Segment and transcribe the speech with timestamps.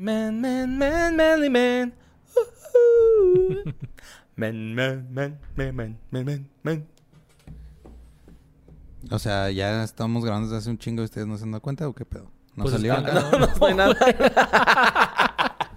[0.00, 1.92] Man, man, man, manly man.
[2.34, 3.72] Uh-huh.
[4.36, 6.86] man, man, man, man, man, man, man, man.
[9.10, 11.60] O sea, ya estamos grabando desde hace un chingo y ustedes no se han dado
[11.60, 12.30] cuenta o qué pedo.
[12.56, 13.12] ¿No Pues salió acá?
[13.12, 13.94] No, no soy nada.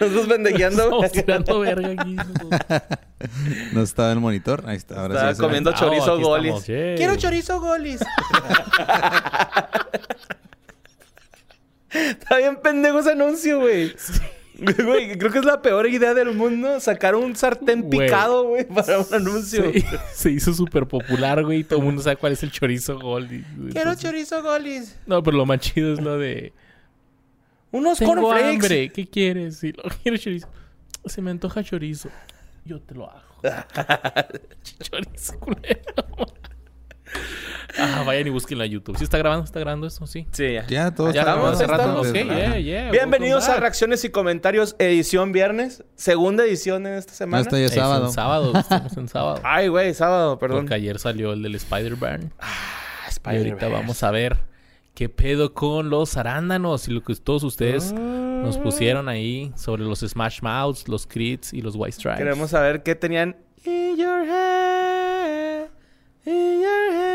[0.00, 0.82] Nosotros pendejeando.
[0.84, 2.16] Estamos tirando verga aquí.
[3.74, 4.64] ¿No estaba el monitor?
[4.66, 5.02] Ahí está.
[5.02, 5.42] Ahora Estaba sí.
[5.42, 6.54] comiendo Ah, chorizo golis.
[6.54, 6.96] estamos.
[6.96, 8.00] Quiero chorizo golis.
[11.90, 13.94] Está bien pendejo ese anuncio, güey.
[14.58, 19.00] Güey, creo que es la peor idea del mundo sacar un sartén picado, güey, para
[19.00, 19.70] un anuncio.
[19.70, 21.58] Se, se hizo súper popular, güey.
[21.58, 23.44] y Todo el mundo sabe cuál es el chorizo Goldie.
[23.54, 23.72] güey.
[23.72, 24.98] Quiero Entonces- chorizo golis.
[25.04, 26.54] No, pero lo más chido es lo de...
[27.70, 28.88] Unos Tengo hambre.
[28.88, 29.58] ¿Qué quieres?
[29.58, 30.48] Sí, lo quiero chorizo.
[31.04, 32.08] Se me antoja chorizo.
[32.64, 33.42] Yo te lo hago.
[34.80, 36.32] chorizo, culero.
[37.78, 38.96] ah, vayan y búsquenlo a YouTube.
[38.98, 39.44] ¿Sí está grabando?
[39.44, 40.06] ¿Está grabando esto?
[40.06, 40.26] Sí.
[40.32, 40.66] Sí, ya.
[40.66, 41.82] Ya, todos Ya estamos, hace rato.
[41.82, 42.08] estamos.
[42.08, 42.90] Ok, yeah, yeah.
[42.90, 43.56] Bienvenidos a.
[43.60, 45.84] Reacciones y Comentarios, edición viernes.
[45.94, 47.42] Segunda edición en esta No, semana.
[47.42, 48.06] está ya Es sábado.
[48.06, 48.52] en sábado.
[48.58, 49.40] Estamos en sábado.
[49.44, 50.60] Ay, güey, sábado, perdón.
[50.60, 52.32] Porque ayer salió el del Spider-Man.
[52.40, 52.48] Ah,
[53.06, 53.48] Y Spider-Man.
[53.50, 54.38] ahorita vamos a ver
[54.94, 60.00] qué pedo con los arándanos y lo que todos ustedes nos pusieron ahí sobre los
[60.00, 62.18] Smash Mouths, los Crits y los White Stripes.
[62.18, 65.66] Queremos saber qué tenían in your head.
[66.24, 67.05] In your head.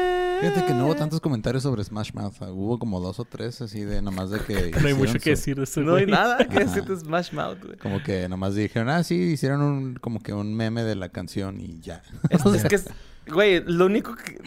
[0.42, 2.34] Fíjate que no hubo tantos comentarios sobre Smash Mouth.
[2.42, 4.72] Ah, Hubo como dos o tres así de nomás de que...
[4.82, 5.82] No hay mucho su- que decir de eso.
[5.82, 6.66] No hay nada que Ajá.
[6.66, 7.78] decir de Smash Mouth, güey.
[7.78, 11.62] Como que nomás dijeron, ah, sí, hicieron un, como que un meme de la canción
[11.62, 12.02] y ya.
[12.30, 12.90] Es, es que, es-
[13.28, 14.40] güey, lo único que...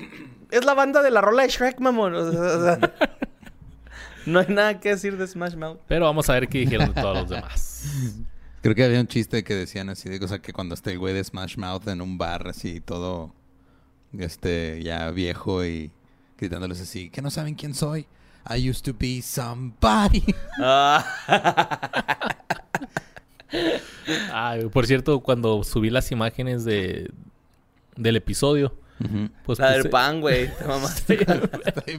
[0.50, 2.14] Es la banda de la rola de Shrek, mamón.
[2.14, 2.78] O sea, o sea,
[4.26, 5.78] no hay nada que decir de Smash Mouth.
[5.86, 7.84] Pero vamos a ver qué dijeron de todos los demás.
[8.62, 11.12] Creo que había un chiste que decían así de cosa que cuando está el güey
[11.14, 13.34] de Smash Mouth en un bar así todo
[14.18, 15.90] este ya viejo y
[16.38, 18.06] gritándoles así, que no saben quién soy.
[18.48, 20.22] I used to be somebody.
[20.60, 21.04] Ah,
[24.32, 27.10] Ay, por cierto, cuando subí las imágenes de
[27.96, 29.30] del episodio, Ujú.
[29.44, 30.48] pues la del puse- pan, güey.
[30.56, 31.16] Te mamaste.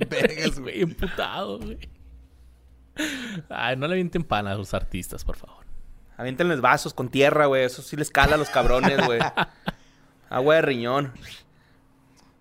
[0.09, 1.89] Vergas, güey, emputado, güey.
[3.49, 5.63] Ay, no le avienten pan a los artistas, por favor.
[6.17, 7.63] Aviéntenles vasos con tierra, güey.
[7.63, 9.19] Eso sí les cala a los cabrones, güey.
[10.29, 11.13] Agua de riñón.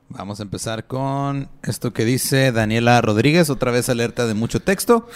[0.08, 5.08] Vamos a empezar con esto que dice Daniela Rodríguez, otra vez alerta de mucho texto.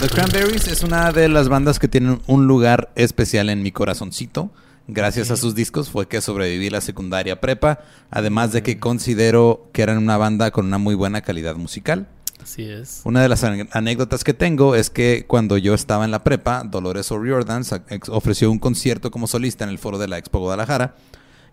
[0.00, 4.50] The Cranberries es una de las bandas que tienen un lugar especial en mi corazoncito.
[4.88, 7.80] Gracias a sus discos fue que sobreviví la secundaria prepa,
[8.10, 12.08] además de que considero que eran una banda con una muy buena calidad musical.
[12.42, 13.02] Así es.
[13.04, 17.12] Una de las anécdotas que tengo es que cuando yo estaba en la prepa, Dolores
[17.12, 17.62] O'Riordan
[18.08, 20.96] ofreció un concierto como solista en el foro de la Expo Guadalajara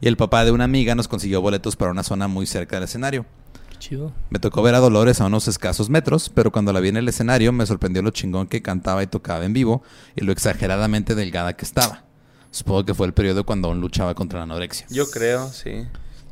[0.02, 2.84] y el papá de una amiga nos consiguió boletos para una zona muy cerca del
[2.84, 3.26] escenario.
[3.70, 4.14] Qué chido.
[4.30, 7.08] Me tocó ver a Dolores a unos escasos metros, pero cuando la vi en el
[7.08, 9.84] escenario me sorprendió lo chingón que cantaba y tocaba en vivo
[10.16, 12.04] y lo exageradamente delgada que estaba.
[12.52, 14.88] Supongo que fue el periodo cuando aún luchaba contra la anorexia.
[14.90, 15.86] Yo creo, sí.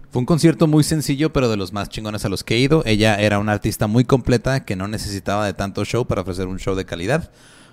[0.10, 2.82] Fue un concierto muy sencillo, pero de los más chingones a los que he ido.
[2.86, 6.60] Ella era una artista muy completa que no necesitaba de tanto show para ofrecer un
[6.60, 7.30] show de calidad.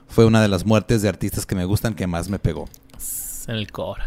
[0.09, 2.69] Fue una de las muertes de artistas que me gustan que más me pegó.
[3.47, 4.03] En el core.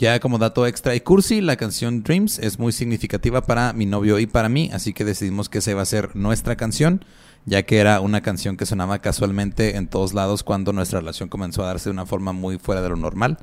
[0.00, 4.18] Ya como dato extra y cursi, la canción Dreams es muy significativa para mi novio
[4.18, 7.04] y para mí, así que decidimos que esa iba a ser nuestra canción,
[7.44, 11.62] ya que era una canción que sonaba casualmente en todos lados cuando nuestra relación comenzó
[11.62, 13.36] a darse de una forma muy fuera de lo normal.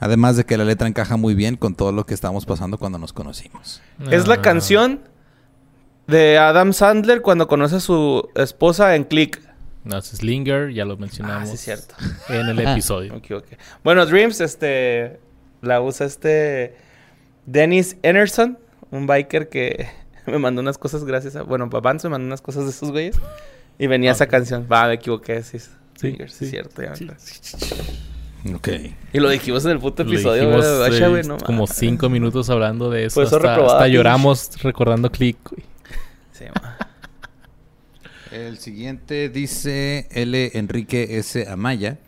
[0.00, 2.98] Además de que la letra encaja muy bien con todo lo que estábamos pasando cuando
[2.98, 3.80] nos conocimos.
[4.10, 4.42] Es la Ah.
[4.42, 5.02] canción
[6.08, 9.40] de Adam Sandler cuando conoce a su esposa en Click.
[9.84, 11.48] No, es Slinger, ya lo Ah, mencionamos.
[11.48, 11.94] sí, es cierto.
[12.28, 13.12] En el episodio.
[13.12, 13.56] Me equivoqué.
[13.84, 15.20] Bueno, Dreams, este.
[15.62, 16.76] La usa este.
[17.46, 18.58] Dennis Enerson,
[18.90, 19.86] un biker que
[20.26, 21.42] me mandó unas cosas gracias a.
[21.42, 23.16] Bueno, Vance me mandó unas cosas de esos güeyes.
[23.78, 24.68] Y venía Ah, esa canción.
[24.70, 25.58] Va, me equivoqué, sí.
[25.58, 26.82] Sí, es cierto.
[26.82, 27.08] ya Sí.
[28.54, 28.68] Ok.
[29.12, 30.78] Y lo dijimos en el puto episodio, dijimos, güey.
[30.78, 33.14] Guacha, eh, güey, no como cinco minutos hablando de eso.
[33.14, 35.38] Por eso hasta, lloramos recordando Click.
[35.48, 35.64] güey.
[36.32, 36.76] Sí, ma.
[38.32, 40.50] El siguiente dice L.
[40.54, 41.46] Enrique S.
[41.48, 41.98] Amaya.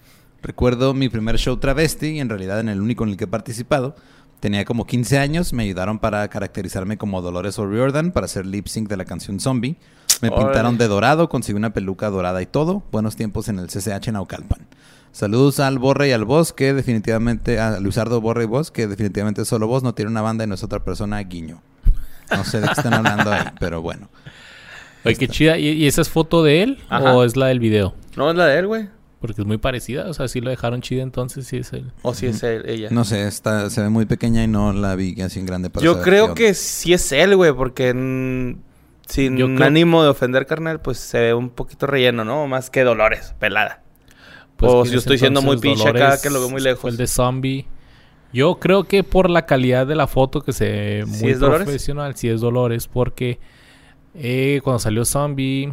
[0.44, 3.26] Recuerdo mi primer show travesti y en realidad en el único en el que he
[3.26, 3.96] participado.
[4.40, 8.90] Tenía como 15 años, me ayudaron para caracterizarme como Dolores O'Riordan para hacer lip sync
[8.90, 9.76] de la canción Zombie.
[10.20, 12.82] Me pintaron de dorado, conseguí una peluca dorada y todo.
[12.92, 14.66] Buenos tiempos en el CCH Naucalpan.
[15.12, 19.46] Saludos al Borre y al Boss, que definitivamente, a Luisardo Borre y Boss, que definitivamente
[19.46, 21.62] solo vos no tiene una banda y no es otra persona, Guiño.
[22.30, 24.10] No sé de qué están hablando ahí, pero bueno.
[25.06, 25.56] Oye, qué chida.
[25.56, 27.14] ¿Y, y esa es foto de él Ajá.
[27.14, 27.94] o es la del video?
[28.14, 28.88] No es la de él, güey.
[29.24, 30.06] Porque es muy parecida.
[30.10, 31.90] O sea, sí lo dejaron chida entonces, sí es él.
[32.02, 32.88] O si es él, ella.
[32.90, 35.82] No sé, está, se ve muy pequeña y no la vi así en grande para
[35.82, 37.88] Yo creo que sí es él, güey, porque
[39.06, 42.46] sin Yo creo- ánimo de ofender, carnal, pues se ve un poquito relleno, ¿no?
[42.48, 43.82] Más que Dolores, pelada.
[44.58, 46.90] pues, O si yo estoy siendo muy pinche acá, que lo veo muy fue lejos.
[46.90, 47.66] el de Zombie.
[48.30, 51.40] Yo creo que por la calidad de la foto que se ve ¿Sí muy es
[51.40, 51.64] Dolores?
[51.64, 53.38] profesional, sí es Dolores, porque
[54.14, 55.72] eh, cuando salió Zombie,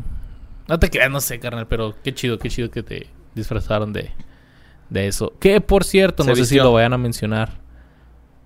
[0.69, 4.11] no te creas, no sé, carnal, pero qué chido, qué chido que te disfrazaron de,
[4.89, 5.33] de eso.
[5.39, 7.59] Que por cierto, Se no sé si lo vayan a mencionar,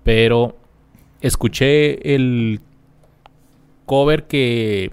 [0.02, 0.56] pero
[1.20, 2.60] escuché el
[3.84, 4.92] cover que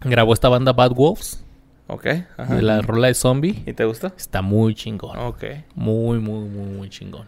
[0.00, 1.44] grabó esta banda Bad Wolves
[1.88, 2.06] Ok.
[2.38, 2.54] Ajá.
[2.54, 3.62] de la rola de Zombie.
[3.66, 4.12] ¿Y te gustó?
[4.16, 5.18] Está muy chingón.
[5.18, 5.44] Ok.
[5.74, 7.26] Muy, muy, muy, muy chingón.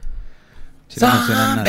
[1.01, 1.65] No.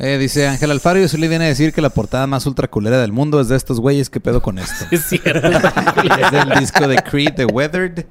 [0.00, 2.68] Eh, dice Ángel Alfaro, y se le viene a decir que la portada más ultra
[2.68, 4.08] culera del mundo es de estos güeyes.
[4.10, 4.84] ¿Qué pedo con esto?
[4.92, 5.48] Es cierto.
[5.48, 8.06] es del disco de Creed, The Weathered,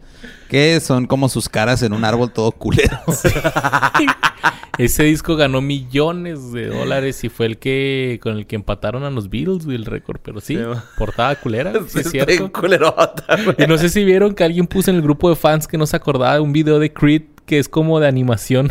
[0.50, 3.00] que son como sus caras en un árbol todo culero.
[4.78, 9.10] Ese disco ganó millones de dólares y fue el que con el que empataron a
[9.10, 10.20] los Beatles, güey, el récord.
[10.22, 10.64] Pero sí, Sí,
[10.98, 12.52] portada culera, sí es cierto.
[12.52, 13.24] culerota.
[13.58, 15.88] Y no sé si vieron que alguien puso en el grupo de fans que no
[15.88, 18.70] se acordaba de un video de Creed que es como de animación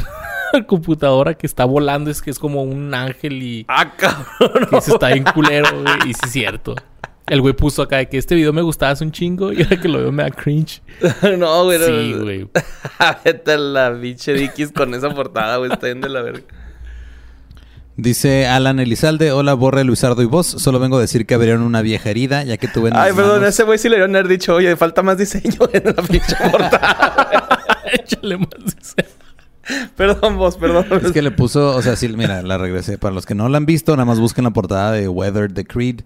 [0.67, 4.67] computadora que está volando, es que es como un ángel y Ah, cabrón.
[4.70, 6.11] que se está bien culero, güey.
[6.11, 6.75] Y sí es cierto.
[7.26, 9.81] El güey puso acá de que este video me gustaba hace un chingo y ahora
[9.81, 10.81] que lo veo me da cringe.
[11.38, 11.79] no, güey.
[11.81, 12.23] no, Sí, no.
[12.23, 12.49] güey.
[13.25, 15.73] Vete a la biche Dickies con esa portada, güey.
[15.73, 16.43] Está bien de la verga.
[17.99, 20.47] Dice Alan Elizalde, hola Borre, Luisardo y vos.
[20.47, 23.41] Solo vengo a decir que abrieron una vieja herida, ya que tuve en Ay, perdón,
[23.41, 26.37] manos- ese güey sí le dieron haber dicho, oye, falta más diseño en la pinche
[26.50, 27.58] portada.
[27.91, 29.08] Échale más diseño.
[29.96, 30.86] perdón, vos, perdón.
[31.04, 32.98] Es que le puso, o sea, sí, mira, la regresé.
[32.98, 35.64] Para los que no la han visto, nada más busquen la portada de Weather the
[35.64, 36.00] Creed.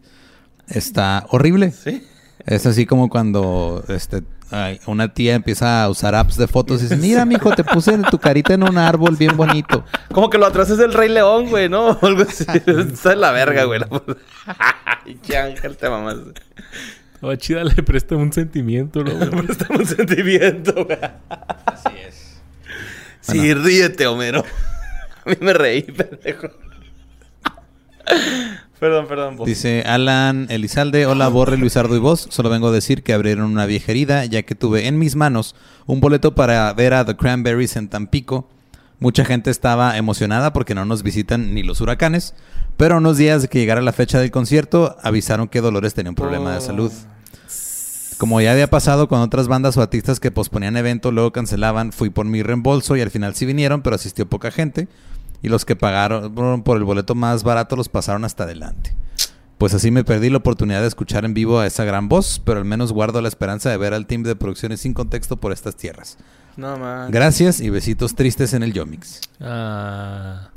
[0.69, 1.73] Está horrible.
[1.73, 2.07] Sí.
[2.47, 6.85] Es así como cuando este, ay, una tía empieza a usar apps de fotos y
[6.85, 9.85] dice, mira, mijo, te puse tu carita en un árbol bien bonito.
[10.13, 11.91] Como que lo atrás es del Rey León, güey, ¿no?
[12.01, 12.45] O Algo así.
[12.67, 13.81] Está en la verga, güey.
[15.27, 16.17] qué ángel te mamás.
[17.23, 19.15] Oh, chida le presta un sentimiento, ¿no?
[19.15, 19.47] güey?
[19.47, 20.99] Presta un sentimiento, güey.
[21.67, 21.89] Así
[23.21, 24.45] Sí, ríete, Homero.
[25.27, 26.49] A mí me reí, pendejo.
[28.79, 29.47] perdón, perdón, vos.
[29.47, 32.27] Dice Alan Elizalde, hola Borre, Luisardo y vos.
[32.31, 35.55] Solo vengo a decir que abrieron una vieja herida, ya que tuve en mis manos
[35.87, 38.49] un boleto para ver a The Cranberries en Tampico.
[38.99, 42.35] Mucha gente estaba emocionada porque no nos visitan ni los huracanes,
[42.77, 46.17] pero unos días de que llegara la fecha del concierto avisaron que Dolores tenía un
[46.17, 46.63] problema de Oh.
[46.63, 46.93] salud.
[48.21, 52.11] Como ya había pasado con otras bandas o artistas que posponían evento, luego cancelaban, fui
[52.11, 54.89] por mi reembolso y al final sí vinieron, pero asistió poca gente.
[55.41, 58.95] Y los que pagaron por el boleto más barato los pasaron hasta adelante.
[59.57, 62.59] Pues así me perdí la oportunidad de escuchar en vivo a esa gran voz, pero
[62.59, 65.77] al menos guardo la esperanza de ver al team de producciones sin contexto por estas
[65.77, 66.19] tierras.
[66.59, 67.11] No, man.
[67.11, 69.23] Gracias y besitos tristes en el Yomix.
[69.41, 70.51] Ah,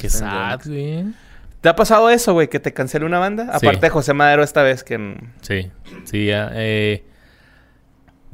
[0.00, 1.14] qué sad, güey.
[1.62, 2.48] ¿Te ha pasado eso, güey?
[2.48, 3.44] Que te cancele una banda.
[3.58, 3.66] Sí.
[3.66, 5.16] Aparte de José Madero esta vez que...
[5.42, 5.70] Sí,
[6.04, 6.50] sí, ya.
[6.54, 7.04] Eh,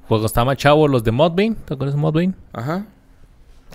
[0.08, 2.32] cuando estaba más chavo, los de Modbane, ¿te acuerdas de Modbane?
[2.54, 2.86] Ajá.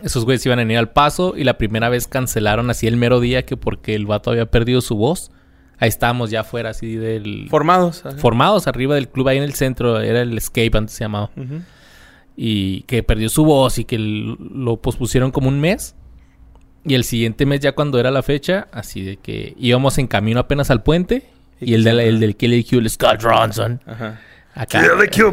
[0.01, 3.19] Esos güeyes iban a venir al paso y la primera vez cancelaron así el mero
[3.19, 5.29] día que porque el vato había perdido su voz.
[5.77, 7.47] Ahí estábamos ya afuera así del...
[7.51, 8.03] Formados.
[8.07, 8.17] ajá.
[8.17, 11.29] formados arriba del club ahí en el centro, era el Escape antes se llamaba.
[12.35, 15.95] Y que perdió su voz y que lo pospusieron como un mes.
[16.85, 20.39] Y el siguiente mes ya cuando era la fecha, así de que íbamos en camino
[20.39, 21.29] apenas al puente.
[21.61, 23.79] Y el, de la- el del Kelly Q, el Scott Ronson.
[23.85, 24.19] Ajá.
[24.55, 24.83] Acá,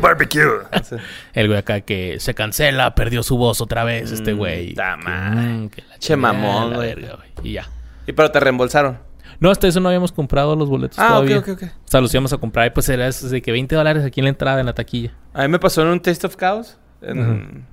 [0.01, 0.41] barbecue.
[0.83, 0.97] Sí.
[1.35, 4.75] el güey acá que se cancela, perdió su voz otra vez este Mm, güey.
[4.75, 5.41] Que, madre.
[5.49, 6.95] mm, que la Che mamón, güey.
[6.95, 7.07] güey.
[7.43, 7.69] Y ya.
[8.07, 8.99] Y pero te reembolsaron.
[9.41, 11.39] No, hasta eso no habíamos comprado los boletos Ah, ok, todavía.
[11.39, 11.63] ok, ok.
[11.65, 14.21] O sea, los íbamos a comprar y pues era eso de que 20 dólares aquí
[14.21, 15.13] en la entrada, en la taquilla.
[15.35, 16.79] A mí me pasó en un Taste of Chaos.
[17.03, 17.67] en-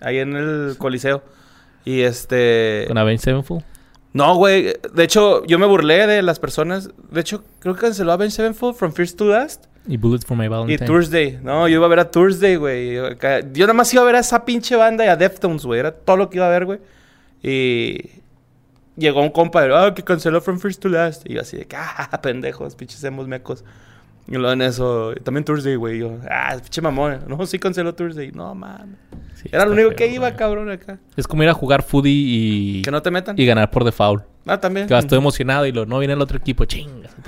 [0.00, 1.24] Ahí en el Coliseo.
[1.84, 2.84] Y este...
[2.88, 3.64] Con Avenged Sevenfold.
[4.12, 4.74] No, güey.
[4.94, 6.90] De hecho, yo me burlé de las personas.
[7.10, 9.66] De hecho, creo que canceló Avenged Sevenfold From First to Last.
[9.86, 10.86] Y Bullets for My Y Valentine.
[10.86, 11.38] Thursday.
[11.42, 12.94] No, yo iba a ver a Thursday, güey.
[12.94, 15.80] Yo nada más iba a ver a esa pinche banda y a Deftones, güey.
[15.80, 16.78] Era todo lo que iba a ver, güey.
[17.42, 18.22] Y
[18.96, 21.28] llegó un compa, ah, que canceló From First to Last.
[21.28, 23.64] Y yo así de, ah, pendejos, pinches hemos mecos.
[24.26, 25.98] Y luego en eso, también Thursday, güey.
[25.98, 27.20] Yo, ah, pinche mamón.
[27.28, 28.32] No, sí canceló Thursday.
[28.32, 28.96] No, man.
[29.34, 30.98] Sí, Era lo único feo, que iba, cabrón, acá.
[31.16, 33.38] Es como ir a jugar foodie y, Que no te metan.
[33.38, 34.24] y ganar por default.
[34.46, 34.86] Ah, también.
[34.86, 36.64] Que vas todo emocionado y lo, no viene el otro equipo.
[36.64, 37.14] Chingas.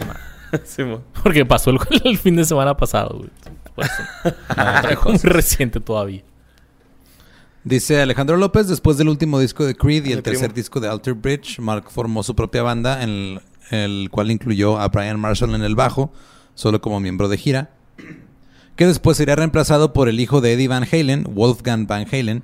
[0.64, 1.02] Sí, mo.
[1.24, 3.30] Porque pasó el, el fin de semana pasado, güey.
[3.74, 4.34] Por eso.
[5.04, 6.22] No, muy reciente todavía.
[7.64, 10.54] Dice Alejandro López, después del último disco de Creed y el tercer primo.
[10.54, 14.86] disco de Alter Bridge, Mark formó su propia banda, en el, el cual incluyó a
[14.88, 16.12] Brian Marshall en el bajo,
[16.56, 17.70] solo como miembro de gira,
[18.75, 22.42] que después sería reemplazado por el hijo de Eddie Van Halen, Wolfgang Van Halen.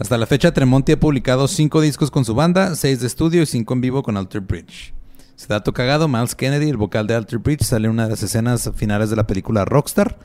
[0.00, 3.46] Hasta la fecha, Tremonti ha publicado cinco discos con su banda, seis de estudio y
[3.46, 4.92] cinco en vivo con Alter Bridge.
[5.36, 8.22] Se dato cagado, Miles Kennedy, el vocal de Alter Bridge, sale en una de las
[8.22, 10.16] escenas finales de la película Rockstar.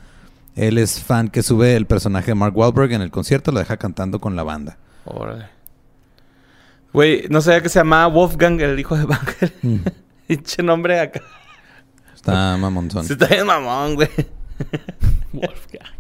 [0.56, 3.78] Él es fan que sube el personaje de Mark Wahlberg en el concierto, lo deja
[3.78, 4.78] cantando con la banda.
[5.06, 5.46] Órale.
[6.92, 9.84] Güey, no sabía que se llamaba Wolfgang, el hijo de Van Halen.
[10.28, 10.64] Mm.
[10.64, 11.22] Nombre acá.
[12.20, 13.06] Está mamonzón.
[13.06, 14.10] Se está bien mamón, güey.
[15.32, 15.94] Wolfgang.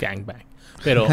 [0.00, 0.42] Gangbang.
[0.82, 1.06] Pero,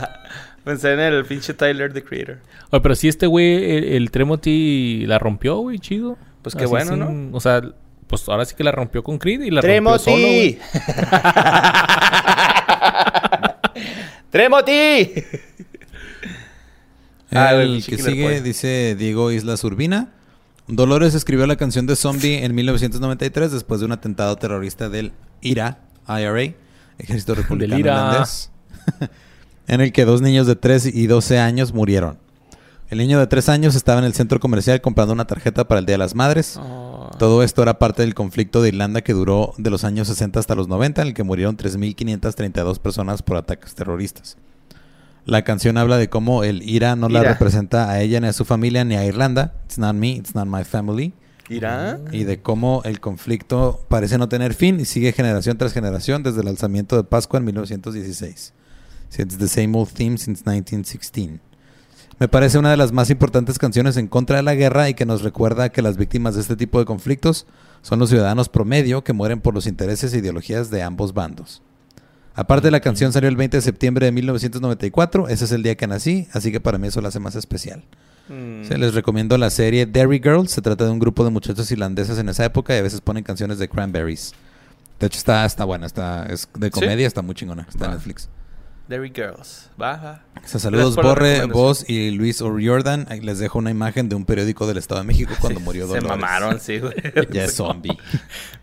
[0.64, 2.38] Pensé en el pinche Tyler, the Creator.
[2.70, 6.16] oye, pero si este güey, el, el Tremoti la rompió, güey, chido.
[6.42, 7.36] Pues qué bueno, ¿no?
[7.36, 7.60] O sea,
[8.06, 10.60] pues ahora sí que la rompió con Creed y la rompió solo, güey.
[14.30, 15.12] ¡Tremoti!
[17.32, 20.10] Ah, el que sigue dice Diego Islas Urbina.
[20.74, 25.12] Dolores escribió la canción de Zombie en 1993 después de un atentado terrorista del
[25.42, 26.54] IRA, IRA,
[26.98, 27.78] Ejército Republicano.
[27.78, 28.50] Irlandés,
[29.68, 32.16] en el que dos niños de 3 y 12 años murieron.
[32.88, 35.84] El niño de 3 años estaba en el centro comercial comprando una tarjeta para el
[35.84, 36.58] Día de las Madres.
[36.58, 37.10] Oh.
[37.18, 40.54] Todo esto era parte del conflicto de Irlanda que duró de los años 60 hasta
[40.54, 44.38] los 90, en el que murieron 3.532 personas por ataques terroristas.
[45.24, 48.44] La canción habla de cómo el IRA no la representa a ella ni a su
[48.44, 49.54] familia ni a Irlanda.
[49.64, 51.14] It's not me, it's not my family.
[51.48, 52.00] ¿Irá?
[52.10, 56.40] Y de cómo el conflicto parece no tener fin y sigue generación tras generación desde
[56.40, 58.52] el alzamiento de Pascua en 1916.
[59.18, 61.40] It's the same old theme since 1916.
[62.18, 65.06] Me parece una de las más importantes canciones en contra de la guerra y que
[65.06, 67.46] nos recuerda que las víctimas de este tipo de conflictos
[67.82, 71.62] son los ciudadanos promedio que mueren por los intereses e ideologías de ambos bandos.
[72.34, 75.28] Aparte, la canción salió el 20 de septiembre de 1994.
[75.28, 77.84] Ese es el día que nací, así que para mí eso la hace más especial.
[78.28, 78.64] Mm.
[78.64, 80.50] Se les recomiendo la serie Derry Girls.
[80.50, 83.24] Se trata de un grupo de muchachos irlandeses en esa época y a veces ponen
[83.24, 84.32] canciones de Cranberries.
[84.98, 85.86] De hecho, está, está buena.
[85.86, 87.66] Está, es de comedia, está muy chingona.
[87.68, 87.92] Está en.
[87.92, 88.28] Netflix.
[88.88, 89.70] Derry Girls.
[89.76, 90.22] Baja.
[90.44, 93.06] O sea, saludos, Borre, vos y Luis O'Riordan.
[93.22, 96.08] Les dejo una imagen de un periódico del Estado de México cuando murió Se Dolores.
[96.08, 96.94] mamaron, sí, güey.
[97.30, 97.96] Ya es zombie.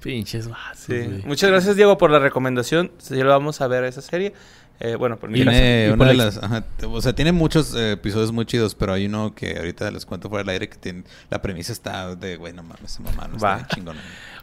[0.01, 1.21] Pinches vatos, Sí.
[1.25, 2.91] Muchas gracias, Diego, por la recomendación.
[2.99, 4.33] Sí, lo vamos a ver esa serie.
[4.81, 5.41] Eh, bueno, por mi.
[5.41, 8.75] Tiene una por de la- las, ajá, o sea, tiene muchos eh, episodios muy chidos,
[8.75, 12.15] pero hay uno que ahorita les cuento fuera del aire que tiene, la premisa está
[12.15, 13.97] de, güey, no mames, se mamaron, está chingón.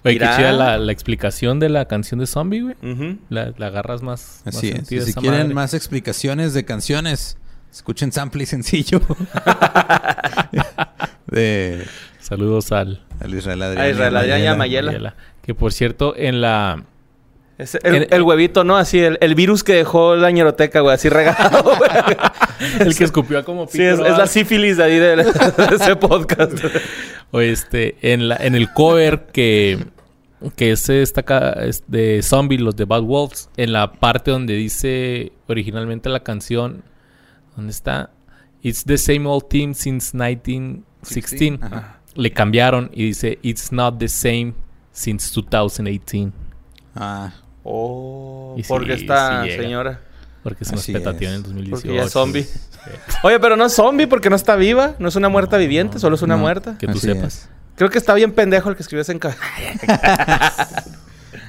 [0.04, 2.74] Oye, qué chida la, la explicación de la canción de Zombie, güey.
[3.30, 4.86] La, la agarras más, más Así es.
[5.06, 5.54] si quieren madre.
[5.54, 7.38] más explicaciones de canciones,
[7.72, 9.00] escuchen Sample y Sencillo.
[11.26, 11.86] de
[12.20, 13.04] Saludos al...
[13.20, 13.86] al Israel Adrián.
[13.86, 14.92] A Israel Adrián y a Mayela.
[14.92, 15.14] Mayela.
[15.42, 16.84] Que por cierto, en la...
[17.58, 18.76] Ese- el, huevito, ¿no?
[18.76, 21.90] Así, el, el virus que dejó la ñeroteca, güey, así regado, güey.
[22.80, 26.52] El que escupió como Sí, es, es la sífilis de ahí de, de ese podcast.
[27.30, 29.86] O este, en, la, en el cover que,
[30.54, 35.32] que es esta es de Zombie, los de Bad Wolves, en la parte donde dice
[35.46, 36.82] originalmente la canción,
[37.56, 38.10] ¿dónde está?
[38.62, 41.58] It's the same old team since 1916.
[41.62, 42.00] Ajá.
[42.14, 44.54] Le cambiaron y dice It's not the same
[44.92, 46.32] since 2018.
[46.94, 47.32] Ah,
[47.68, 49.62] Oh, Y sí, porque esta sí llega.
[49.62, 50.00] señora.
[50.44, 51.82] Porque se nos petateó en el 2018.
[51.82, 52.46] Porque ya es zombie.
[53.24, 54.94] Oye, pero no es zombie porque no está viva.
[55.00, 56.42] No es una muerta viviente, solo es una No.
[56.42, 56.76] muerta.
[56.78, 57.24] Que tú Así sepas.
[57.34, 57.48] es.
[57.74, 59.20] Creo que está bien pendejo el que escribió ese en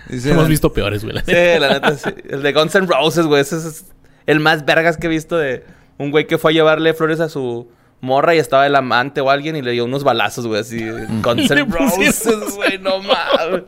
[0.09, 1.15] Hemos visto peores, güey.
[1.15, 2.09] la Sí, la neta, sí.
[2.29, 3.41] El de Guns N' Roses, güey.
[3.41, 3.86] Ese es
[4.25, 5.63] el más vergas que he visto de
[5.97, 7.69] un güey que fue a llevarle flores a su
[8.01, 10.79] morra y estaba el amante o alguien y le dio unos balazos, güey, así.
[11.24, 13.63] Guns N' Roses, güey, no mames.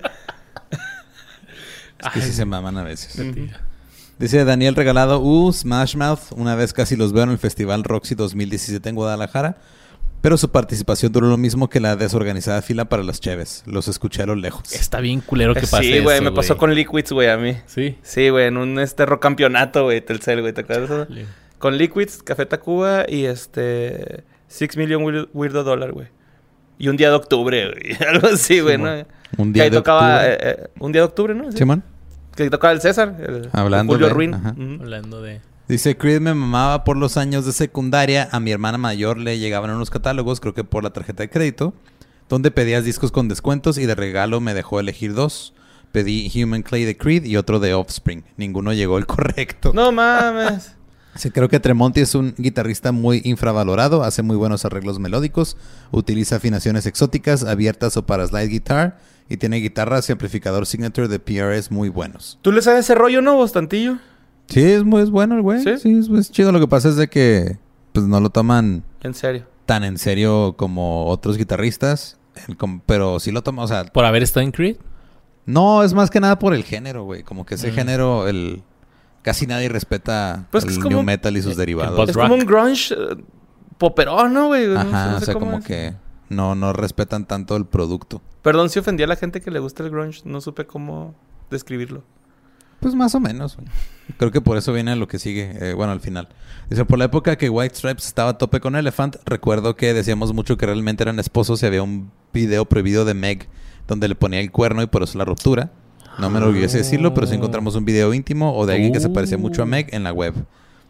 [2.06, 3.22] Es que sí se maman a veces.
[4.18, 6.32] Dice Daniel Regalado, uh, Smash Mouth.
[6.36, 9.58] Una vez casi los veo en el Festival Roxy 2017 en Guadalajara.
[10.22, 13.64] Pero su participación duró lo mismo que la desorganizada fila para las Cheves.
[13.66, 14.74] Los escuché a lo lejos.
[14.74, 17.56] Está bien culero que pase Sí, güey, me pasó con Liquids, güey, a mí.
[17.68, 17.98] Sí.
[18.02, 20.90] Sí, güey, en un este rock campeonato, güey, Telcel, güey, ¿te acuerdas?
[20.90, 21.06] de eso?
[21.06, 21.26] Chale.
[21.58, 24.26] Con Liquids, Café Tacuba y este...
[24.50, 26.08] Six Million Weir- Weirdo Dollar, güey.
[26.78, 27.96] Y un día de octubre, güey.
[28.10, 29.06] Algo así, güey, ¿no?
[29.38, 30.16] Un Que día ahí de tocaba...
[30.18, 30.34] octubre.
[30.34, 31.52] eh, eh, un día de octubre, ¿no?
[31.52, 31.58] Sí.
[31.60, 31.84] Simón.
[32.36, 33.16] Que tocaba el César.
[33.20, 34.34] El, Hablando Julio de- Ruin.
[34.34, 35.42] Hablando de...
[35.68, 38.28] Dice, Creed me mamaba por los años de secundaria.
[38.32, 41.74] A mi hermana mayor le llegaban unos catálogos, creo que por la tarjeta de crédito,
[42.28, 45.54] donde pedías discos con descuentos y de regalo me dejó elegir dos.
[45.92, 48.24] Pedí Human Clay de Creed y otro de Offspring.
[48.38, 49.72] Ninguno llegó el correcto.
[49.76, 50.76] No mames.
[51.16, 55.58] Sí, creo que Tremonti es un guitarrista muy infravalorado, hace muy buenos arreglos melódicos,
[55.92, 61.20] utiliza afinaciones exóticas, abiertas o para slide guitar, y tiene guitarras y amplificador signature de
[61.20, 62.40] PRS muy buenos.
[62.42, 63.98] ¿Tú le sabes ese rollo, no, Bostantillo?
[64.48, 65.62] Sí, es muy es bueno el güey.
[65.64, 65.78] ¿Sí?
[65.78, 65.92] ¿Sí?
[66.00, 66.52] es, es chido.
[66.52, 67.58] Lo que pasa es de que
[67.94, 69.46] pues no lo toman En serio.
[69.66, 72.18] tan en serio como otros guitarristas,
[72.48, 74.78] el pero sí lo toman, o sea, Por haber estado en Creed.
[75.46, 77.76] no es más que nada por el género, güey, como que ese Mm.
[77.76, 78.64] género el
[79.22, 82.10] casi nadie respeta Pues el es como new metal y sus derivados.
[82.10, 82.24] Es rock.
[82.24, 83.18] como un grunge eh,
[83.78, 84.68] poperón, ¿no, güey?
[84.68, 85.66] No sé- Ajá, o sea, cómo como es.
[85.66, 85.94] que
[86.30, 88.22] no, no respetan tanto el producto.
[88.42, 90.22] Perdón si ofendí a la gente que le gusta el grunge.
[90.26, 91.16] No supe cómo
[91.50, 92.04] describirlo.
[92.80, 93.58] Pues más o menos.
[94.18, 95.52] Creo que por eso viene lo que sigue.
[95.60, 96.30] eh, bueno, al final.
[96.70, 100.34] Dice, por la época que White Stripes estaba a tope con Elephant, recuerdo que decíamos
[100.34, 103.50] mucho que realmente eran esposos y había un video prohibido de Meg
[103.88, 105.72] donde le ponía el cuerno y por eso la ruptura.
[106.20, 109.10] No me enorgullece decirlo, pero sí encontramos un video íntimo o de alguien que se
[109.10, 110.34] parecía mucho a Meg en la web.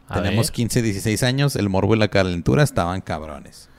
[0.07, 0.53] A Tenemos ver.
[0.55, 3.69] 15, 16 años, el morbo y la calentura estaban cabrones.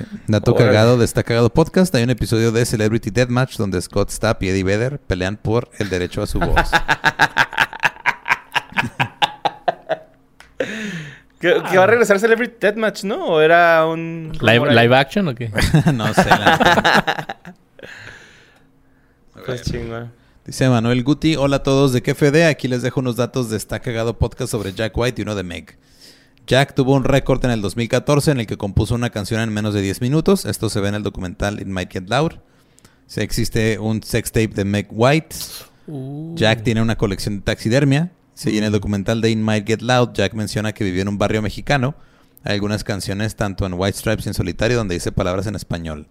[0.00, 0.18] Sí.
[0.26, 0.70] Dato Órale.
[0.70, 4.48] cagado de Está Cagado Podcast, hay un episodio de Celebrity Deathmatch donde Scott Stapp y
[4.48, 6.70] Eddie Vedder pelean por el derecho a su voz.
[11.40, 13.24] Que, que va a regresar Celebrity Deathmatch, ¿no?
[13.24, 14.30] ¿O era un...
[14.42, 15.50] ¿Live, action o qué?
[15.94, 16.28] no sé.
[16.28, 17.36] la.
[19.46, 20.12] Pues chingón.
[20.44, 23.80] Dice Manuel Guti, hola a todos de KFD, aquí les dejo unos datos de Está
[23.80, 25.78] Cagado Podcast sobre Jack White y uno de Meg.
[26.50, 29.72] Jack tuvo un récord en el 2014 en el que compuso una canción en menos
[29.72, 30.44] de 10 minutos.
[30.44, 32.40] Esto se ve en el documental It Might Get Loud.
[33.06, 35.36] Sí, existe un sex tape de Meg White.
[35.86, 36.34] Uh.
[36.34, 38.10] Jack tiene una colección de taxidermia.
[38.34, 41.08] Sí, y en el documental de It Might Get Loud, Jack menciona que vivió en
[41.08, 41.94] un barrio mexicano.
[42.42, 46.08] Hay algunas canciones, tanto en White Stripes y en solitario, donde dice palabras en español.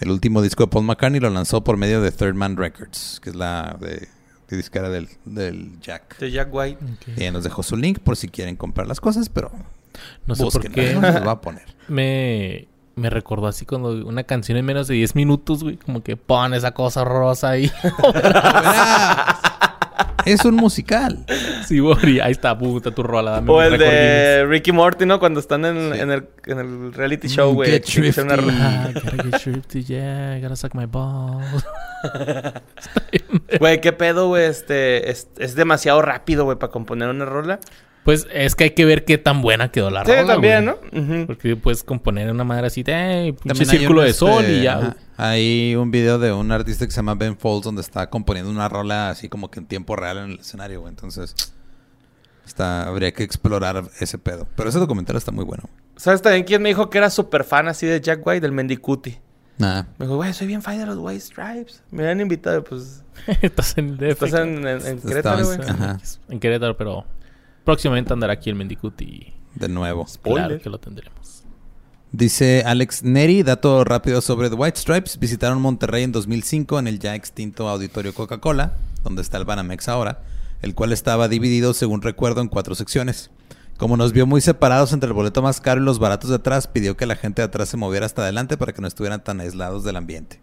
[0.00, 3.30] El último disco de Paul McCartney lo lanzó por medio de Third Man Records, que
[3.30, 4.08] es la de,
[4.48, 6.18] de disquera del, del Jack.
[6.18, 6.78] De Jack White.
[7.16, 9.50] Y nos dejó su link por si quieren comprar las cosas, pero
[10.26, 10.94] No sé por qué.
[10.94, 11.62] no va a poner.
[11.88, 15.76] me, me recordó así cuando una canción en menos de 10 minutos, güey.
[15.76, 17.70] Como que pon esa cosa rosa ahí.
[20.32, 21.24] es un musical.
[21.66, 22.20] sí, güey.
[22.20, 23.32] Ahí está, puta, tu rola.
[23.32, 25.18] Dame O el de Ricky Morty, ¿no?
[25.18, 26.00] Cuando están en, Sí.
[26.00, 27.70] en el, en el reality show, güey.
[27.70, 28.34] get una.
[28.50, 29.40] Ah, gotta get
[29.84, 31.64] yeah, gotta suck my balls.
[33.58, 34.44] Güey, qué pedo, güey.
[34.44, 37.58] Este, es, es demasiado rápido, güey, para componer una rola.
[38.08, 40.26] Pues es que hay que ver qué tan buena quedó la Sí, rola.
[40.26, 40.76] también, güey.
[40.92, 40.98] ¿no?
[41.16, 41.26] Ujú.
[41.26, 44.52] Porque puedes componer una madre así, eh, pinche También hay círculo un, de sol este,
[44.54, 44.72] y ya.
[44.78, 44.94] ajá, güey.
[45.18, 48.66] Hay un video de un artista que se llama Ben Folds donde está componiendo una
[48.66, 50.88] rola así como que en tiempo real en el escenario, güey.
[50.90, 51.34] Entonces,
[52.46, 54.48] está, habría que explorar ese pedo.
[54.56, 55.64] Pero ese documental está muy bueno.
[55.96, 59.18] ¿Sabes también quién me dijo que era súper fan así de Jack White, del Mendicuti?
[59.58, 59.86] Nada.
[59.98, 61.82] Me dijo, güey, soy bien fan de los White Stripes.
[61.90, 63.04] Me habían invitado, pues.
[63.42, 64.22] Estás en el DF.
[64.22, 65.58] Estás en, en, en Querétaro, güey.
[66.30, 67.04] En Querétaro, pero
[67.68, 70.06] próximamente andará aquí el Mendicuti y De nuevo.
[70.08, 70.46] Spoiler.
[70.46, 71.44] claro que lo tendremos.
[72.12, 75.18] Dice Alex Neri, dato rápido sobre The White Stripes.
[75.18, 80.22] Visitaron Monterrey en 2005 en el ya extinto auditorio Coca-Cola, donde está el Banamex ahora,
[80.62, 83.30] el cual estaba dividido, según recuerdo, en cuatro secciones.
[83.76, 86.68] Como nos vio muy separados entre el boleto más caro y los baratos de atrás,
[86.68, 89.40] pidió que la gente de atrás se moviera hasta adelante para que no estuvieran tan
[89.42, 90.40] aislados del ambiente.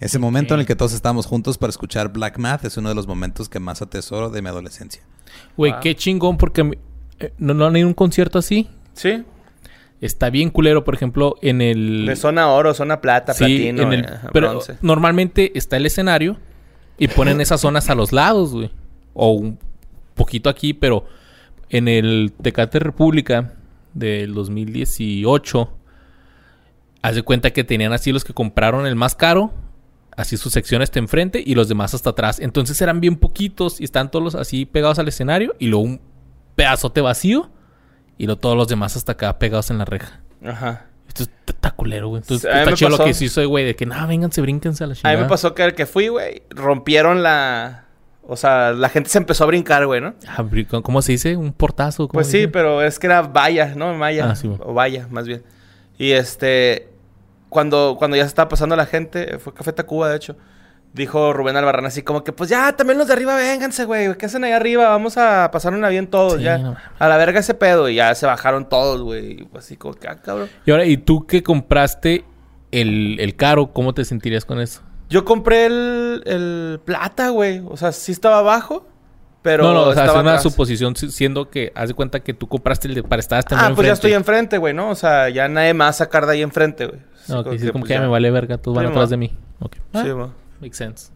[0.00, 2.94] Ese momento en el que todos estábamos juntos para escuchar Black Math es uno de
[2.94, 5.02] los momentos que más atesoro de mi adolescencia.
[5.56, 5.80] Güey, Wow.
[5.80, 6.78] qué chingón porque
[7.20, 8.68] eh, no, no han ido a un concierto así.
[8.92, 9.24] Sí.
[10.00, 12.04] Está bien culero, por ejemplo, en el...
[12.06, 14.76] De zona oro, zona plata, Sí, platino, en el- eh, pero bronce.
[14.82, 16.36] normalmente está el escenario
[16.98, 18.70] y ponen esas zonas a los lados, güey.
[19.14, 19.58] O un
[20.14, 21.06] poquito aquí, pero
[21.70, 23.54] en el Tecate República
[23.94, 25.72] del 2018,
[27.02, 29.52] haz de cuenta que tenían así los que compraron el más caro,
[30.16, 32.40] así su sección está enfrente y los demás hasta atrás.
[32.40, 36.00] Entonces eran bien poquitos y están todos los así pegados al escenario y luego un
[36.54, 37.50] pedazote vacío
[38.18, 40.20] y luego todos los demás hasta acá pegados en la reja.
[40.44, 40.86] Ajá.
[41.08, 42.22] Esto es- está culero, güey.
[42.22, 44.86] Entonces, a está chido lo que sí soy, güey, de que, no, vénganse, brínquense a
[44.86, 45.16] la A chingada.
[45.16, 47.84] mí me pasó que el que fui, güey, rompieron la...
[48.28, 50.14] O sea, la gente se empezó a brincar, güey, ¿no?
[50.26, 50.44] Ah,
[50.82, 51.36] ¿Cómo se dice?
[51.36, 52.08] ¿Un portazo?
[52.08, 52.48] ¿Cómo Pues sí, dice?
[52.48, 53.94] pero es que era valla, ¿no?
[53.94, 54.30] Maya.
[54.30, 54.50] Ah, sí.
[54.58, 55.44] O valla, más bien.
[55.96, 56.88] Y este...
[57.48, 60.36] Cuando, cuando ya se estaba pasando la gente, fue Café Tacuba, de hecho,
[60.92, 64.16] dijo Rubén Albarrán así como que, pues ya, también los de arriba, vénganse, güey.
[64.16, 64.88] ¿Qué hacen ahí arriba?
[64.88, 66.58] Vamos a pasar una bien todos, Sí, ya.
[66.58, 67.88] no a la verga ese pedo.
[67.88, 69.46] Y ya se bajaron todos, güey.
[69.56, 70.48] Así como que, ah, cabrón.
[70.64, 72.24] Y ahora, ¿y tú que compraste
[72.72, 73.72] el, el caro?
[73.72, 74.82] ¿Cómo te sentirías con eso?
[75.08, 77.62] Yo compré el, el plata, güey.
[77.68, 78.88] O sea, sí estaba abajo,
[79.46, 80.42] pero no, no, o sea, es una atrás.
[80.42, 83.54] suposición si- siendo que haz de cuenta que tú compraste el de para estar hasta
[83.64, 84.90] Ah, pues ya estoy enfrente, güey, ¿no?
[84.90, 87.00] O sea, ya nadie me va a sacar de ahí enfrente, güey.
[87.28, 89.32] No, ok, sí, como pues, que ya me vale verga, todos van atrás de mí.
[89.60, 89.76] Ok.
[89.94, 90.10] Ah, Sí,
[90.60, 91.10] makes sense.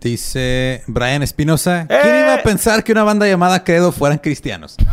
[0.00, 2.20] Dice Brian Espinosa, ¿quién ¡Eh!
[2.24, 4.76] iba a pensar que una banda llamada Credo fueran cristianos?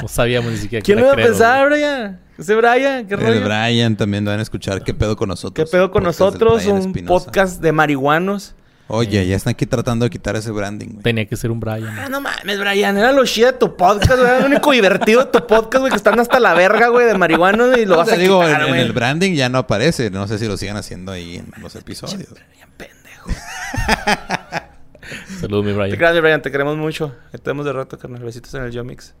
[0.00, 2.20] No sabíamos ni siquiera que ¿Quién era iba a credo, pensar, Brian?
[2.38, 3.42] Ese Brian, qué El.
[3.42, 5.70] Brian también van a escuchar qué pedo con ¿Qué nosotros.
[5.70, 6.66] pedo con Podcast nosotros?
[6.66, 8.54] Un podcast de marihuanos.
[8.90, 11.02] Oye, ya están aquí tratando de quitar ese branding, güey.
[11.02, 11.86] Tenía que ser un Brian.
[11.98, 12.96] Ah, no mames, Brian.
[12.96, 14.24] Era lo chido de tu podcast, güey.
[14.26, 15.90] Era lo único divertido de tu podcast, güey.
[15.90, 17.76] Que están hasta la verga, güey, de marihuanos.
[17.76, 20.10] Y lo No, vas te a digo, quitar, en, el branding ya no aparece.
[20.10, 22.30] No sé si lo sigan haciendo ahí en los episodios.
[22.30, 23.30] Brian, pendejo.
[25.40, 26.14] Saludos, mi Brian.
[26.14, 26.42] mi Brian.
[26.42, 27.14] Te queremos mucho.
[27.30, 28.22] Te vemos de rato, carnal.
[28.22, 29.14] Besitos en el Yomix.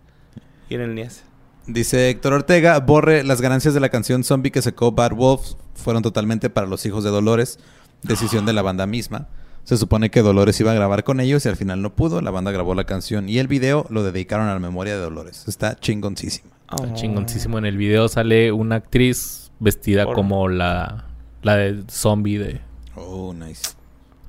[0.70, 1.22] Y en el Nies.
[1.66, 6.02] Dice Héctor Ortega, borre las ganancias de la canción Zombie que sacó Bad Wolves fueron
[6.02, 7.58] totalmente para los hijos de Dolores,
[8.02, 9.28] decisión de la banda misma.
[9.68, 12.22] Se supone que Dolores iba a grabar con ellos y al final no pudo.
[12.22, 15.44] La banda grabó la canción y el video lo dedicaron a la memoria de Dolores.
[15.46, 16.48] Está chingoncísima.
[16.74, 17.58] Está chingoncísimo.
[17.58, 21.04] En el video sale una actriz vestida Por- como la,
[21.42, 22.62] la de zombie de...
[22.94, 23.72] Oh, nice.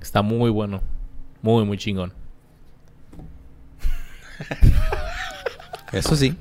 [0.02, 0.82] Está muy bueno.
[1.41, 2.12] Muy, muy chingón.
[5.93, 6.36] Eso sí,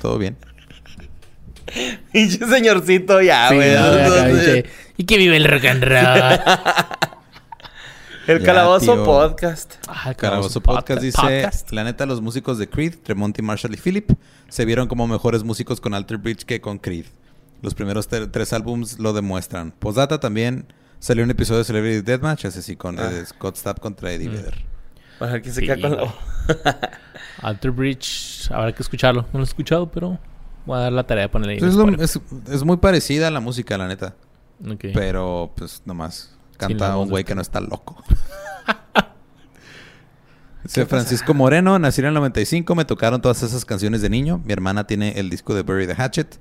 [0.00, 0.38] todo bien.
[2.10, 3.74] Pinche señorcito ya, Sí, güey.
[3.74, 4.62] no,
[4.96, 6.40] ¿Y que vive el rock and roll?
[8.30, 9.04] el Ya, calabozo tío.
[9.04, 9.74] podcast.
[9.88, 11.72] Ah, Caraboso Podcast- Podcast dice, Podcast.
[11.72, 14.10] la neta, los músicos de Creed, Tremont y Marshall y Philip,
[14.48, 17.06] se vieron como mejores músicos con Alter Bridge que con Creed.
[17.62, 19.72] Los primeros tres álbums lo demuestran.
[19.72, 23.10] Postdata también salió un episodio de Celebrity Deathmatch, ese sí, con Ah.
[23.26, 24.32] Scott Stapp contra Eddie Mm.
[24.32, 24.64] Vedder.
[25.20, 26.14] A ver quién se Sí, queda con la.
[27.42, 29.22] Alter Bridge, habrá que escucharlo.
[29.32, 30.18] No lo he escuchado, pero
[30.66, 31.58] voy a dar la tarea de ponerle ahí.
[31.58, 32.04] en Es, lo- Spotify.
[32.48, 34.14] es- es muy parecida a la música, la neta.
[34.94, 37.99] Pero, pues, nomás canta un güey que no está loco.
[40.70, 44.40] Dice Francisco Moreno, nací en el 95, me tocaron todas esas canciones de niño.
[44.44, 46.38] Mi hermana tiene el disco de Bury the Hatchet.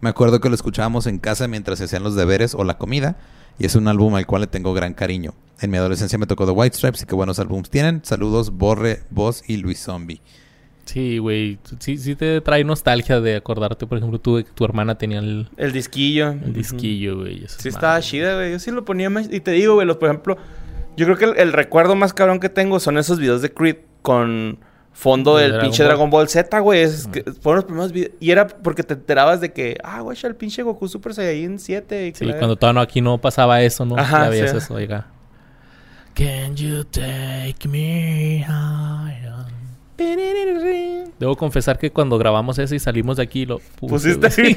[0.00, 3.16] Me acuerdo que lo escuchábamos en casa mientras se hacían los deberes o la comida.
[3.58, 5.34] Y es un álbum al cual le tengo gran cariño.
[5.60, 8.04] En mi adolescencia me tocó The White Stripes y qué buenos álbums tienen.
[8.04, 10.20] Saludos, Borre, Vos y Luis Zombie.
[10.84, 11.58] Sí, güey.
[11.80, 15.18] Sí, sí te trae nostalgia de acordarte, por ejemplo, tú de que tu hermana tenía
[15.18, 16.30] el, El disquillo.
[16.30, 17.46] el disquillo, güey.
[17.48, 18.52] Sí, estaba chida, güey.
[18.52, 19.26] Yo sí lo ponía más.
[19.28, 20.38] Y te digo, güey, los, por ejemplo,
[20.96, 23.76] yo creo que el, el recuerdo más cabrón que tengo son esos videos de Creed
[24.02, 24.58] con
[24.92, 25.88] fondo De del Dragon pinche Ball.
[25.88, 26.80] Dragon Ball Z, güey.
[26.82, 28.12] Es que fueron los primeros videos.
[28.20, 32.08] Y era porque te enterabas de que, ah, güey, el pinche Goku Super Saiyan 7.
[32.08, 33.96] Y Sí, la- cuando todavía no, aquí no pasaba eso, ¿no?
[33.96, 34.56] Ajá, ya veías sí.
[34.58, 35.06] eso, oiga.
[36.14, 39.32] Can you take me higher?
[41.18, 44.56] Debo confesar que cuando grabamos eso y salimos de aquí lo puse, Pusiste.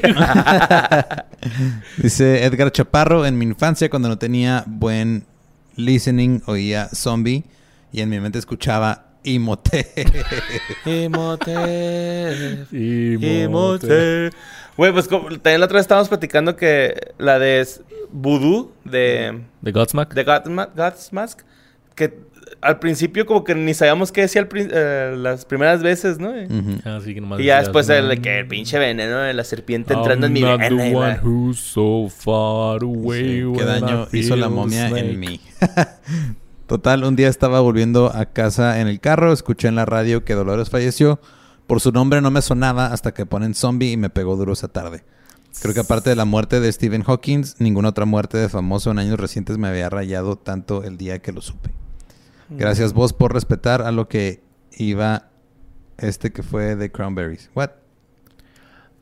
[1.98, 5.24] Dice Edgar Chaparro, en mi infancia cuando no tenía buen
[5.76, 7.44] listening oía zombie
[7.92, 9.86] y en mi mente escuchaba Imote.
[10.84, 12.72] Imhotep.
[12.72, 14.32] Y Imhotep.
[14.76, 17.66] Güey, pues como, también la otra vez estábamos platicando que la de
[18.12, 20.14] Voodoo de, ¿De Godsmack?
[20.14, 21.40] de God Ma- God's Mask,
[21.94, 22.18] que
[22.60, 26.30] al principio como que ni sabíamos qué decía eh, las primeras veces, ¿no?
[26.84, 29.34] Así que nomás Y ya decías, después el, de "Mm, que el pinche veneno de
[29.34, 30.82] la serpiente entrando en mi not vena.
[30.82, 35.10] the one who's so far away Sí, ¿Qué daño hizo la momia snake".
[35.10, 35.40] en mí?
[36.66, 40.34] Total, un día estaba volviendo a casa en el carro, escuché en la radio que
[40.34, 41.20] Dolores falleció.
[41.68, 44.68] Por su nombre no me sonaba hasta que ponen zombie y me pegó duro esa
[44.68, 45.04] tarde.
[45.62, 48.98] Creo que aparte de la muerte de Stephen Hawking, ninguna otra muerte de famoso en
[48.98, 51.70] años recientes me había rayado tanto el día que lo supe.
[52.48, 54.42] Gracias vos por respetar a lo que
[54.76, 55.30] iba
[55.98, 57.50] este que fue de Cranberries.
[57.54, 57.70] What?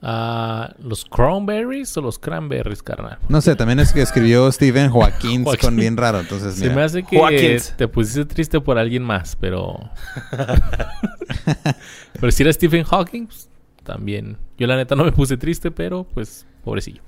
[0.07, 3.19] Ah, ¿Los cranberries o los cranberries, carnal?
[3.29, 5.61] No sé, también es que escribió Stephen Joaquín Joaquín.
[5.67, 6.75] con bien raro, entonces Se mira.
[6.77, 7.75] me hace que Joaquins.
[7.77, 9.79] te pusiste triste por alguien más, pero...
[12.21, 13.49] pero si era Stephen Hawking, pues,
[13.83, 14.37] también.
[14.59, 17.01] Yo la neta no me puse triste, pero pues, pobrecillo.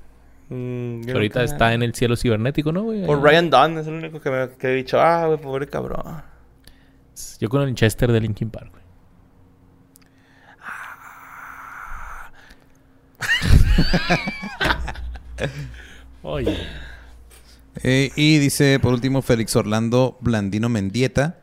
[0.49, 3.05] Mm, Que ahorita nunca- está en el cielo cibernético, ¿no, güey?
[3.07, 6.23] O Ryan Dunn es el único que me que he dicho, ah, güey, pobre cabrón.
[7.41, 8.83] Yo con el Chester de Linkin Park, güey.
[16.23, 16.57] Oye.
[17.83, 21.39] Eh, y dice, por último, Félix Orlando Blandino Mendieta.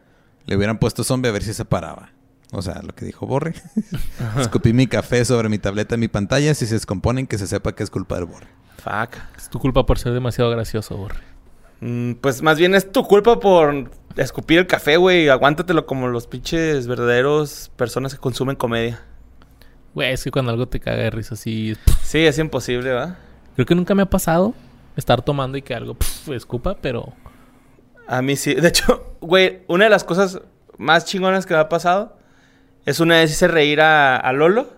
[0.45, 2.09] Le hubieran puesto zombie a ver si se paraba.
[2.51, 3.53] O sea, lo que dijo Borre.
[4.39, 6.53] Escupí mi café sobre mi tableta en mi pantalla.
[6.53, 8.47] Si se descomponen, que se sepa que es culpa del Borre.
[8.77, 9.17] Fuck.
[9.37, 11.19] Es tu culpa por ser demasiado gracioso, Borre.
[11.81, 15.29] Mm, pues más bien es tu culpa por escupir el café, güey.
[15.29, 19.01] Aguántatelo como los pinches verdaderos personas que consumen comedia.
[19.93, 21.75] Güey, es que cuando algo te caga de risa así...
[22.01, 23.17] Sí, es imposible, ¿va?
[23.55, 24.53] Creo que nunca me ha pasado
[24.95, 27.13] estar tomando y que algo pf, escupa, pero...
[28.07, 28.53] A mí sí.
[28.55, 30.41] De hecho, güey, una de las cosas
[30.77, 32.17] más chingonas que me ha pasado
[32.85, 34.69] es una vez hice reír a, a Lolo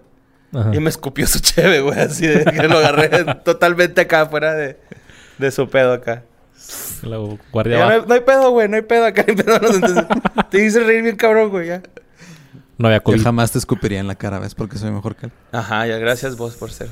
[0.55, 0.71] Ajá.
[0.73, 1.99] y me escupió su cheve, güey.
[1.99, 3.09] Así de que lo agarré
[3.43, 4.79] totalmente acá, fuera de,
[5.37, 6.23] de su pedo acá.
[7.03, 7.17] La
[7.51, 9.23] guardia Ya no, hay, no hay pedo, güey, no hay pedo acá.
[9.27, 9.55] no hay pedo.
[9.55, 10.05] Entonces,
[10.49, 11.83] te hice reír bien cabrón, güey, ya.
[12.77, 13.23] No había Yo COVID.
[13.23, 14.55] jamás te escupiría en la cara, ¿ves?
[14.55, 15.31] Porque soy mejor que él.
[15.51, 16.89] Ajá, ya, gracias vos por ser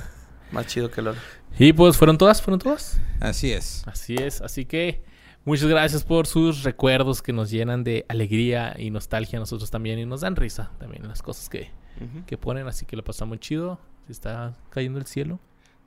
[0.51, 1.19] más chido que Lolo.
[1.57, 2.99] Y pues fueron todas, fueron todas.
[3.19, 3.83] Así es.
[3.85, 5.03] Así es, así que
[5.45, 9.99] muchas gracias por sus recuerdos que nos llenan de alegría y nostalgia a nosotros también
[9.99, 11.69] y nos dan risa también las cosas que,
[12.01, 12.25] Ujú.
[12.25, 13.79] que ponen, así que lo pasamos chido.
[14.07, 15.39] Se está cayendo el cielo.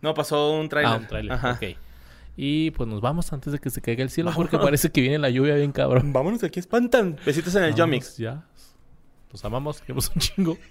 [0.03, 0.93] No, pasó un trailer.
[0.93, 1.53] Ah, un trailer, Ajá.
[1.53, 1.77] ok.
[2.37, 4.51] Y pues nos vamos antes de que se caiga el cielo Vámonos.
[4.51, 6.13] porque parece que viene la lluvia bien cabrón.
[6.13, 7.17] Vámonos, aquí espantan.
[7.25, 8.17] Besitos en el Yomix.
[8.19, 8.45] Ya.
[9.33, 10.59] Los amamos, queremos un chingo.